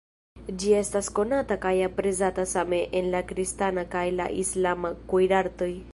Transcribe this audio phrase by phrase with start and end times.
[0.61, 5.73] Ĝi estis konata kaj aprezata same en la kristana kaj la islama kuirartoj.